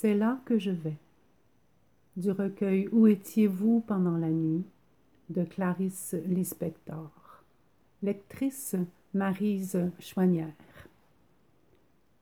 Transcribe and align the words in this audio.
C'est 0.00 0.14
là 0.14 0.40
que 0.46 0.58
je 0.58 0.70
vais. 0.70 0.96
Du 2.16 2.30
recueil 2.30 2.88
Où 2.90 3.06
étiez-vous 3.06 3.84
pendant 3.86 4.16
la 4.16 4.30
nuit? 4.30 4.64
de 5.28 5.44
Clarisse 5.44 6.16
Lispector. 6.24 7.10
Lectrice 8.02 8.76
Marise 9.12 9.78
Choignère. 9.98 10.54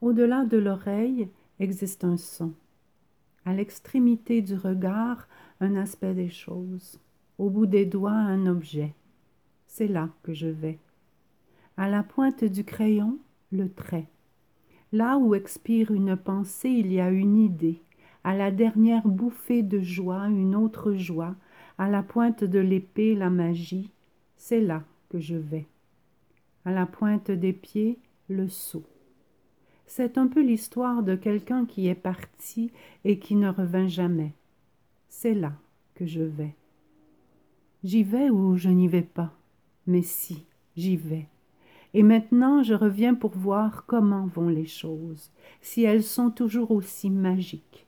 Au-delà 0.01 0.45
de 0.45 0.57
l'oreille 0.57 1.29
existe 1.61 2.03
un 2.03 2.17
son. 2.17 2.53
À 3.45 3.55
l'extrémité 3.55 4.43
du 4.43 4.57
regard, 4.57 5.29
un 5.61 5.77
aspect 5.77 6.15
des 6.15 6.31
choses. 6.31 6.99
Au 7.39 7.49
bout 7.49 7.67
des 7.67 7.87
doigts, 7.87 8.11
un 8.11 8.47
objet. 8.47 8.93
C'est 9.69 9.87
là 9.87 10.09
que 10.25 10.35
je 10.35 10.49
vais. 10.49 10.81
À 11.77 11.89
la 11.89 12.03
pointe 12.03 12.43
du 12.43 12.65
crayon, 12.65 13.19
le 13.53 13.71
trait. 13.71 14.09
Là 14.93 15.19
où 15.19 15.35
expire 15.35 15.91
une 15.91 16.17
pensée, 16.17 16.71
il 16.71 16.93
y 16.93 17.01
a 17.01 17.11
une 17.11 17.37
idée. 17.37 17.83
À 18.25 18.35
la 18.35 18.51
dernière 18.51 19.07
bouffée 19.07 19.63
de 19.63 19.81
joie, 19.81 20.27
une 20.29 20.55
autre 20.55 20.95
joie. 20.95 21.35
À 21.77 21.89
la 21.89 22.03
pointe 22.03 22.43
de 22.43 22.59
l'épée, 22.59 23.15
la 23.15 23.31
magie. 23.31 23.91
C'est 24.37 24.61
là 24.61 24.83
que 25.11 25.21
je 25.21 25.37
vais. 25.37 25.67
À 26.65 26.73
la 26.73 26.87
pointe 26.87 27.31
des 27.31 27.53
pieds, 27.53 27.99
le 28.29 28.49
saut. 28.49 28.87
C'est 29.87 30.19
un 30.19 30.27
peu 30.27 30.43
l'histoire 30.43 31.03
de 31.03 31.17
quelqu'un 31.17 31.65
qui 31.65 31.89
est 31.89 31.95
parti 31.95 32.71
et 33.05 33.19
qui 33.19 33.37
ne 33.37 33.49
revint 33.49 33.89
jamais. 33.89 34.33
C'est 35.09 35.35
là 35.35 35.53
que 35.95 36.07
je 36.07 36.23
vais. 36.23 36.55
J'y 37.85 38.03
vais 38.03 38.29
ou 38.31 38.57
je 38.57 38.69
n'y 38.69 38.89
vais 38.89 39.03
pas, 39.03 39.33
mais 39.87 40.03
si, 40.03 40.45
j'y 40.77 40.97
vais. 40.97 41.27
Et 41.95 42.03
maintenant 42.03 42.63
je 42.63 42.75
reviens 42.75 43.15
pour 43.15 43.31
voir 43.31 43.85
comment 43.87 44.27
vont 44.27 44.49
les 44.49 44.67
choses, 44.67 45.31
si 45.61 45.85
elles 45.85 46.03
sont 46.03 46.31
toujours 46.31 46.71
aussi 46.71 47.11
magiques. 47.11 47.87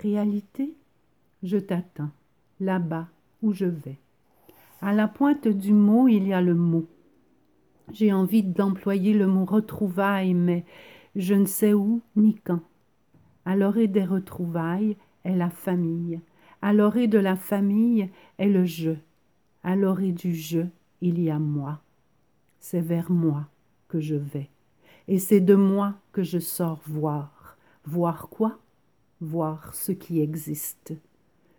Réalité 0.00 0.74
Je 1.42 1.58
t'attends, 1.58 2.10
là-bas 2.60 3.08
où 3.42 3.52
je 3.52 3.66
vais. 3.66 3.98
À 4.82 4.92
la 4.92 5.08
pointe 5.08 5.48
du 5.48 5.72
mot, 5.72 6.08
il 6.08 6.26
y 6.26 6.32
a 6.32 6.40
le 6.40 6.54
mot. 6.54 6.86
J'ai 7.92 8.12
envie 8.12 8.42
d'employer 8.42 9.14
le 9.14 9.26
mot 9.26 9.44
retrouvailles, 9.44 10.34
mais 10.34 10.64
je 11.14 11.34
ne 11.34 11.46
sais 11.46 11.72
où 11.72 12.02
ni 12.16 12.34
quand. 12.34 12.60
À 13.44 13.56
l'orée 13.56 13.86
des 13.86 14.04
retrouvailles 14.04 14.96
est 15.24 15.36
la 15.36 15.50
famille. 15.50 16.20
À 16.62 16.72
l'orée 16.72 17.06
de 17.06 17.18
la 17.18 17.36
famille 17.36 18.10
est 18.38 18.48
le 18.48 18.64
jeu. 18.64 18.98
À 19.62 19.76
l'orée 19.76 20.12
du 20.12 20.34
jeu, 20.34 20.68
il 21.00 21.20
y 21.20 21.30
a 21.30 21.38
moi 21.38 21.80
c'est 22.68 22.80
vers 22.80 23.12
moi 23.12 23.46
que 23.86 24.00
je 24.00 24.16
vais. 24.16 24.50
Et 25.06 25.20
c'est 25.20 25.40
de 25.40 25.54
moi 25.54 25.94
que 26.10 26.24
je 26.24 26.40
sors 26.40 26.80
voir. 26.84 27.56
Voir 27.84 28.28
quoi? 28.28 28.58
Voir 29.20 29.72
ce 29.72 29.92
qui 29.92 30.20
existe. 30.20 30.92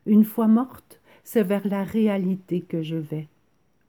Une 0.06 0.26
fois 0.26 0.48
morte, 0.48 1.00
c'est 1.24 1.44
vers 1.44 1.66
la 1.66 1.86
réalité 1.86 2.60
que 2.60 2.82
je 2.82 2.98
vais. 2.98 3.30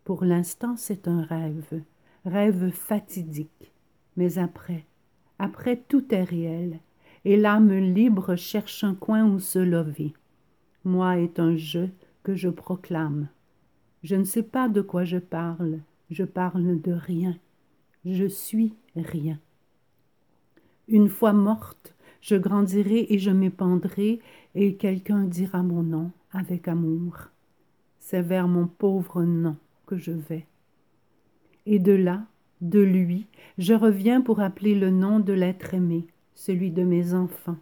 Pour 0.04 0.24
l'instant, 0.24 0.76
c'est 0.76 1.08
un 1.08 1.22
rêve, 1.22 1.82
rêve 2.24 2.70
fatidique. 2.70 3.72
Mais 4.16 4.38
après, 4.38 4.84
après 5.40 5.76
tout 5.88 6.14
est 6.14 6.22
réel, 6.22 6.78
et 7.24 7.36
l'âme 7.36 7.72
libre 7.72 8.36
cherche 8.36 8.84
un 8.84 8.94
coin 8.94 9.24
où 9.24 9.40
se 9.40 9.58
lever. 9.58 10.14
Moi 10.84 11.18
est 11.18 11.40
un 11.40 11.56
jeu 11.56 11.90
que 12.22 12.36
je 12.36 12.48
proclame. 12.48 13.26
Je 14.04 14.14
ne 14.14 14.22
sais 14.24 14.44
pas 14.44 14.68
de 14.68 14.82
quoi 14.82 15.02
je 15.02 15.18
parle, 15.18 15.80
je 16.10 16.24
parle 16.24 16.80
de 16.80 16.92
rien. 16.92 17.36
Je 18.04 18.26
suis 18.26 18.74
rien. 18.96 19.38
Une 20.88 21.08
fois 21.08 21.32
morte, 21.32 21.94
je 22.20 22.36
grandirai 22.36 23.06
et 23.10 23.18
je 23.18 23.30
m'épandrai, 23.30 24.20
et 24.54 24.76
quelqu'un 24.76 25.24
dira 25.24 25.62
mon 25.62 25.82
nom 25.82 26.10
avec 26.32 26.68
amour. 26.68 27.28
C'est 28.00 28.22
vers 28.22 28.48
mon 28.48 28.66
pauvre 28.66 29.22
nom 29.22 29.56
que 29.86 29.96
je 29.96 30.12
vais. 30.12 30.46
Et 31.66 31.78
de 31.78 31.92
là, 31.92 32.24
de 32.60 32.80
lui, 32.80 33.26
je 33.58 33.74
reviens 33.74 34.20
pour 34.20 34.40
appeler 34.40 34.74
le 34.74 34.90
nom 34.90 35.20
de 35.20 35.32
l'être 35.32 35.74
aimé, 35.74 36.06
celui 36.34 36.70
de 36.70 36.82
mes 36.82 37.12
enfants. 37.12 37.58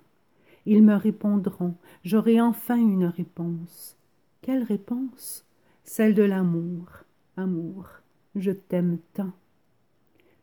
Ils 0.65 0.83
me 0.83 0.95
répondront, 0.95 1.75
j'aurai 2.05 2.41
enfin 2.41 2.77
une 2.77 3.07
réponse. 3.07 3.97
Quelle 4.43 4.63
réponse? 4.63 5.45
Celle 5.85 6.15
de 6.15 6.23
l'amour. 6.23 6.87
Amour 7.37 7.87
je 8.37 8.53
t'aime 8.53 8.99
tant. 9.15 9.33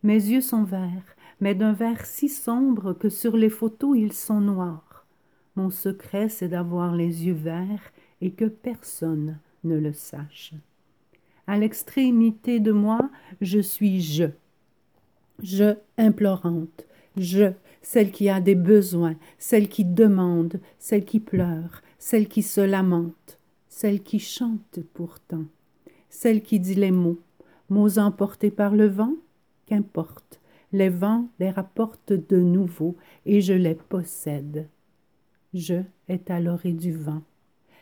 Mes 0.02 0.16
yeux 0.16 0.42
sont 0.42 0.64
verts, 0.64 1.16
mais 1.40 1.56
d'un 1.56 1.74
vert 1.74 2.06
si 2.06 2.28
sombre 2.28 2.94
que 2.94 3.10
sur 3.10 3.38
les 3.38 3.50
photos 3.50 3.98
ils 3.98 4.14
sont 4.14 4.42
noirs. 4.42 5.06
Mon 5.56 5.70
secret, 5.70 6.30
c'est 6.30 6.50
d'avoir 6.50 6.96
les 6.96 7.26
yeux 7.26 7.34
verts 7.34 7.94
et 8.22 8.32
que 8.32 8.46
personne 8.46 9.38
ne 9.64 9.78
le 9.78 9.94
sache. 9.94 10.54
À 11.46 11.58
l'extrémité 11.58 12.60
de 12.60 12.72
moi, 12.72 13.10
je 13.42 13.60
suis 13.60 14.02
je. 14.02 14.26
Je 15.42 15.76
implorante, 15.98 16.86
je, 17.18 17.52
celle 17.82 18.12
qui 18.12 18.30
a 18.30 18.40
des 18.40 18.56
besoins, 18.56 19.16
celle 19.38 19.68
qui 19.68 19.84
demande, 19.84 20.60
celle 20.80 21.06
qui 21.06 21.20
pleure, 21.20 21.82
celle 22.00 22.28
qui 22.28 22.44
se 22.44 22.62
lamente, 22.62 23.40
celle 23.68 24.02
qui 24.02 24.20
chante 24.20 24.80
pourtant, 24.94 25.44
celle 26.10 26.42
qui 26.42 26.60
dit 26.60 26.76
les 26.76 26.92
mots, 26.92 27.20
mots 27.74 27.98
emportés 27.98 28.52
par 28.52 28.76
le 28.76 28.88
vent 28.88 29.16
Qu'importe, 29.66 30.40
les 30.72 30.90
vents 30.90 31.28
les 31.40 31.50
rapportent 31.50 32.14
de 32.14 32.38
nouveau 32.38 32.96
et 33.26 33.42
je 33.42 33.54
les 33.54 33.74
possède. 33.76 34.68
Je 35.54 35.82
est 36.08 36.30
à 36.30 36.40
l'orée 36.40 36.74
du 36.74 36.92
vent. 36.94 37.24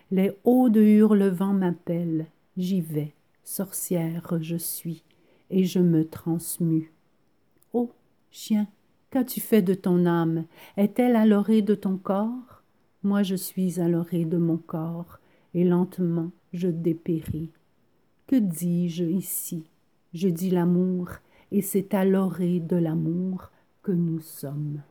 Les 0.09 0.31
hauts 0.45 0.69
de 0.69 0.81
Hurlevent 0.81 1.53
m'appellent, 1.53 2.27
j'y 2.55 2.79
vais, 2.79 3.13
sorcière 3.43 4.37
je 4.39 4.55
suis, 4.55 5.03
et 5.49 5.65
je 5.65 5.79
me 5.79 6.07
transmue. 6.07 6.93
Oh, 7.73 7.91
chien, 8.29 8.67
qu'as-tu 9.09 9.41
fait 9.41 9.61
de 9.61 9.73
ton 9.73 10.05
âme? 10.05 10.45
Est-elle 10.77 11.17
à 11.17 11.25
l'orée 11.25 11.61
de 11.61 11.75
ton 11.75 11.97
corps? 11.97 12.63
Moi 13.03 13.23
je 13.23 13.35
suis 13.35 13.81
à 13.81 13.89
l'orée 13.89 14.25
de 14.25 14.37
mon 14.37 14.57
corps, 14.57 15.19
et 15.53 15.65
lentement 15.65 16.31
je 16.53 16.69
dépéris. 16.69 17.49
Que 18.27 18.37
dis-je 18.37 19.03
ici? 19.03 19.70
Je 20.13 20.27
dis 20.27 20.49
l'amour, 20.49 21.09
et 21.51 21.61
c'est 21.61 21.93
à 21.93 22.05
l'orée 22.05 22.59
de 22.59 22.75
l'amour 22.75 23.51
que 23.81 23.91
nous 23.91 24.19
sommes. 24.19 24.81